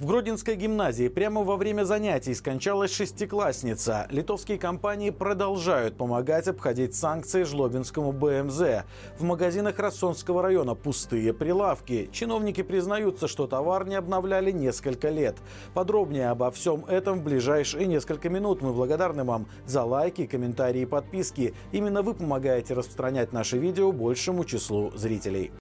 [0.00, 4.06] В Гродинской гимназии прямо во время занятий скончалась шестиклассница.
[4.08, 8.86] Литовские компании продолжают помогать обходить санкции жлобинскому БМЗ.
[9.18, 12.08] В магазинах Рассонского района пустые прилавки.
[12.12, 15.36] Чиновники признаются, что товар не обновляли несколько лет.
[15.74, 18.62] Подробнее обо всем этом в ближайшие несколько минут.
[18.62, 21.52] Мы благодарны вам за лайки, комментарии и подписки.
[21.72, 25.52] Именно вы помогаете распространять наши видео большему числу зрителей.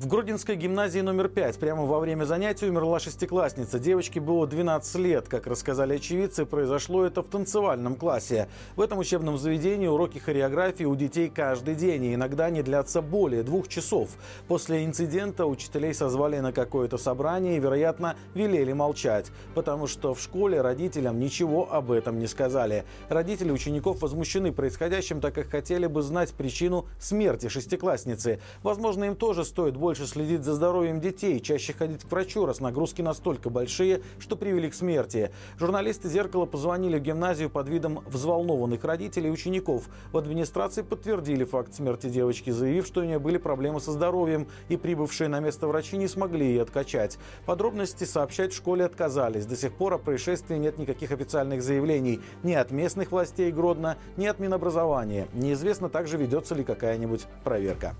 [0.00, 3.78] В Гродинской гимназии номер 5 прямо во время занятий умерла шестиклассница.
[3.78, 5.28] Девочке было 12 лет.
[5.28, 8.48] Как рассказали очевидцы, произошло это в танцевальном классе.
[8.76, 13.42] В этом учебном заведении уроки хореографии у детей каждый день, и иногда они длятся более
[13.42, 14.08] двух часов.
[14.48, 20.62] После инцидента учителей созвали на какое-то собрание и, вероятно, велели молчать, потому что в школе
[20.62, 22.86] родителям ничего об этом не сказали.
[23.10, 28.40] Родители учеников возмущены происходящим, так как хотели бы знать причину смерти шестиклассницы.
[28.62, 32.60] Возможно, им тоже стоит больше больше следить за здоровьем детей, чаще ходить к врачу, раз
[32.60, 35.32] нагрузки настолько большие, что привели к смерти.
[35.58, 39.88] Журналисты «Зеркала» позвонили в гимназию под видом взволнованных родителей и учеников.
[40.12, 44.76] В администрации подтвердили факт смерти девочки, заявив, что у нее были проблемы со здоровьем, и
[44.76, 47.18] прибывшие на место врачи не смогли ее откачать.
[47.44, 49.46] Подробности сообщать в школе отказались.
[49.46, 54.26] До сих пор о происшествии нет никаких официальных заявлений ни от местных властей Гродно, ни
[54.26, 55.26] от Минобразования.
[55.32, 57.96] Неизвестно также, ведется ли какая-нибудь проверка.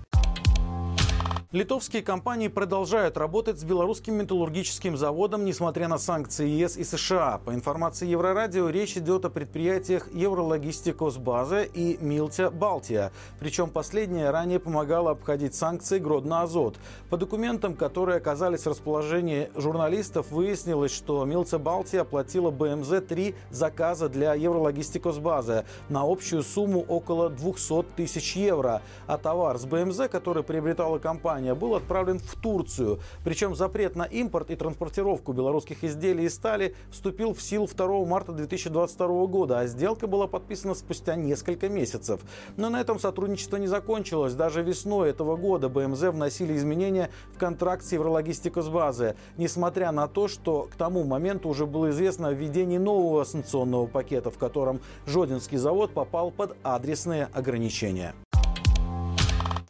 [1.53, 7.41] Литовские компании продолжают работать с белорусским металлургическим заводом, несмотря на санкции ЕС и США.
[7.43, 13.11] По информации Еврорадио, речь идет о предприятиях Еврологистикос База и Милтя Балтия.
[13.37, 16.77] Причем последняя ранее помогала обходить санкции Гродно Азот.
[17.09, 24.07] По документам, которые оказались в расположении журналистов, выяснилось, что Милтя Балтия оплатила БМЗ три заказа
[24.07, 28.81] для Еврологистикос База на общую сумму около 200 тысяч евро.
[29.05, 32.99] А товар с БМЗ, который приобретала компания, Германия был отправлен в Турцию.
[33.23, 38.31] Причем запрет на импорт и транспортировку белорусских изделий из стали вступил в силу 2 марта
[38.31, 42.21] 2022 года, а сделка была подписана спустя несколько месяцев.
[42.57, 44.33] Но на этом сотрудничество не закончилось.
[44.33, 50.27] Даже весной этого года БМЗ вносили изменения в контракт с Еврологистикос базы, несмотря на то,
[50.27, 55.57] что к тому моменту уже было известно о введении нового санкционного пакета, в котором Жодинский
[55.57, 58.13] завод попал под адресные ограничения.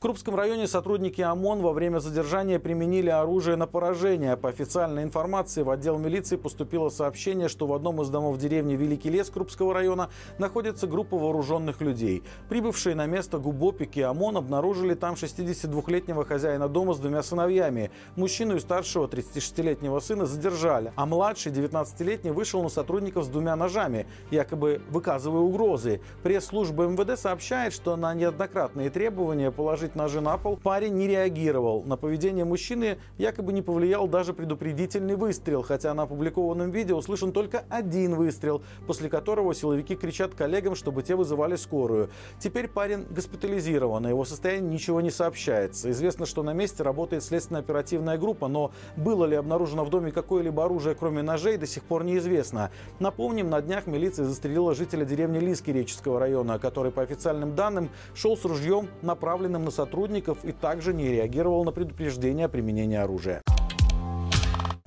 [0.01, 4.35] Крупском районе сотрудники ОМОН во время задержания применили оружие на поражение.
[4.35, 9.11] По официальной информации в отдел милиции поступило сообщение, что в одном из домов деревни Великий
[9.11, 12.23] Лес Крупского района находится группа вооруженных людей.
[12.49, 17.91] Прибывшие на место губопики ОМОН обнаружили там 62-летнего хозяина дома с двумя сыновьями.
[18.15, 24.07] Мужчину и старшего 36-летнего сына задержали, а младший 19-летний вышел на сотрудников с двумя ножами,
[24.31, 26.01] якобы выказывая угрозы.
[26.23, 31.83] Пресс-служба МВД сообщает, что на неоднократные требования положить положить ножи на пол, парень не реагировал.
[31.83, 37.63] На поведение мужчины якобы не повлиял даже предупредительный выстрел, хотя на опубликованном видео услышан только
[37.69, 42.09] один выстрел, после которого силовики кричат коллегам, чтобы те вызывали скорую.
[42.39, 45.89] Теперь парень госпитализирован, о его состоянии ничего не сообщается.
[45.91, 50.95] Известно, что на месте работает следственно-оперативная группа, но было ли обнаружено в доме какое-либо оружие,
[50.95, 52.71] кроме ножей, до сих пор неизвестно.
[52.99, 58.37] Напомним, на днях милиция застрелила жителя деревни Лиски Реческого района, который, по официальным данным, шел
[58.37, 63.41] с ружьем, направленным на сотрудников и также не реагировал на предупреждение о применении оружия.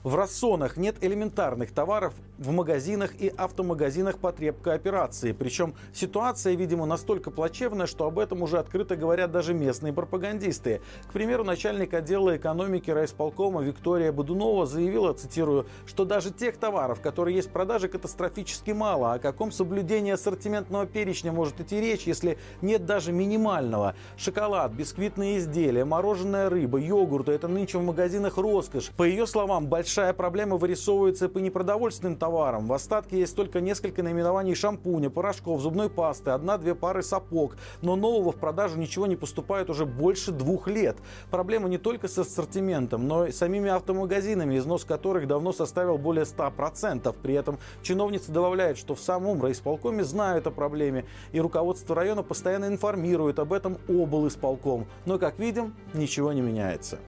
[0.05, 5.33] В рассонах нет элементарных товаров в магазинах и автомагазинах потребкооперации.
[5.33, 10.81] Причем ситуация, видимо, настолько плачевная, что об этом уже открыто говорят даже местные пропагандисты.
[11.09, 17.37] К примеру, начальник отдела экономики райисполкома Виктория Бодунова заявила, цитирую, что даже тех товаров, которые
[17.37, 19.15] есть в продаже, катастрофически мало.
[19.15, 23.95] О каком соблюдении ассортиментного перечня может идти речь, если нет даже минимального?
[24.17, 28.91] Шоколад, бисквитные изделия, мороженая рыба, йогурты– это нынче в магазинах роскошь.
[28.97, 32.67] По ее словам, большая проблема вырисовывается по непродовольственным товарам.
[32.67, 37.57] В остатке есть только несколько наименований шампуня, порошков, зубной пасты, одна-две пары сапог.
[37.83, 40.97] Но нового в продажу ничего не поступает уже больше двух лет.
[41.31, 47.15] Проблема не только с ассортиментом, но и самими автомагазинами, износ которых давно составил более 100%.
[47.23, 52.69] При этом чиновница добавляет, что в самом райисполкоме знают о проблеме, и руководство района постоянно
[52.69, 54.27] информирует об этом обл.
[54.29, 54.87] исполком.
[55.05, 57.01] Но, как видим, ничего не меняется.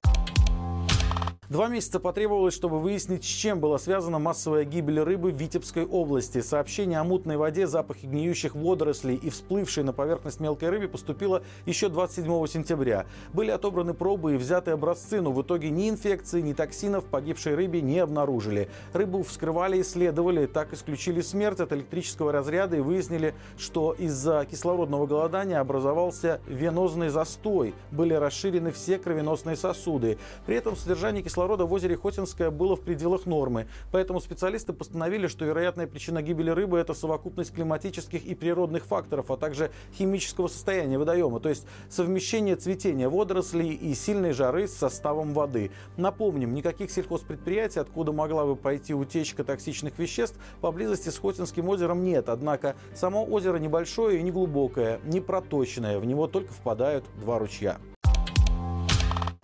[1.48, 6.40] Два месяца потребовалось, чтобы выяснить, с чем была связана массовая гибель рыбы в Витебской области.
[6.40, 11.88] Сообщение о мутной воде, запахе гниющих водорослей и всплывшей на поверхность мелкой рыбы поступило еще
[11.88, 13.06] 27 сентября.
[13.32, 17.80] Были отобраны пробы и взяты образцы, но в итоге ни инфекции, ни токсинов погибшей рыбе
[17.80, 18.68] не обнаружили.
[18.92, 25.60] Рыбу вскрывали, исследовали, так исключили смерть от электрического разряда и выяснили, что из-за кислородного голодания
[25.60, 27.72] образовался венозный застой.
[27.92, 30.18] Были расширены все кровеносные сосуды.
[30.44, 33.66] При этом содержание кислорода кислорода в озере Хотинское было в пределах нормы.
[33.92, 39.36] Поэтому специалисты постановили, что вероятная причина гибели рыбы– это совокупность климатических и природных факторов, а
[39.36, 45.72] также химического состояния водоема, то есть совмещение цветения водорослей и сильной жары с составом воды.
[45.98, 52.30] Напомним, никаких сельхозпредприятий, откуда могла бы пойти утечка токсичных веществ, поблизости с Хотинским озером нет.
[52.30, 57.76] Однако само озеро небольшое и неглубокое, не проточное, в него только впадают два ручья.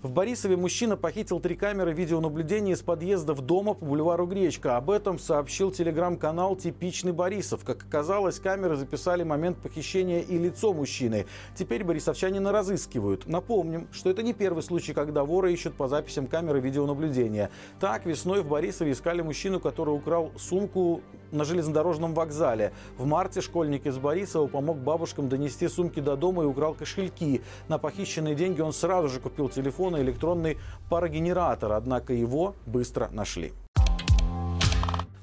[0.03, 4.77] В Борисове мужчина похитил три камеры видеонаблюдения из подъездов дома по бульвару Гречка.
[4.77, 7.65] Об этом сообщил телеграм-канал «Типичный Борисов».
[7.65, 11.27] Как оказалось, камеры записали момент похищения и лицо мужчины.
[11.55, 13.29] Теперь борисовчанина разыскивают.
[13.29, 17.53] Напомним, что это не первый случай, когда воры ищут по записям камеры видеонаблюдения.
[17.79, 21.01] Так, весной в Борисове искали мужчину, который украл сумку
[21.31, 22.73] на железнодорожном вокзале.
[22.99, 27.41] В марте школьник из Борисова помог бабушкам донести сумки до дома и украл кошельки.
[27.69, 30.59] На похищенные деньги он сразу же купил телефон на электронный
[30.91, 33.53] парогенератор, однако его быстро нашли.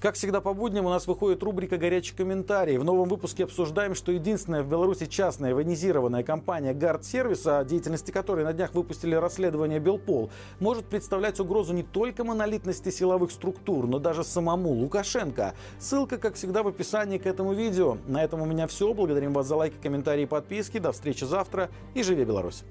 [0.02, 2.78] Как всегда по будням у нас выходит рубрика «Горячий комментарий».
[2.78, 8.10] В новом выпуске обсуждаем, что единственная в Беларуси частная военизированная компания «Гард Сервис», о деятельности
[8.10, 10.32] которой на днях выпустили расследование «Белпол»,
[10.62, 15.54] может представлять угрозу не только монолитности силовых структур, но даже самому Лукашенко.
[15.80, 17.98] Ссылка, как всегда, в описании к этому видео.
[18.08, 18.94] На этом у меня все.
[18.94, 20.78] Благодарим вас за лайки, комментарии и подписки.
[20.78, 22.64] До встречи завтра и живи Беларусь!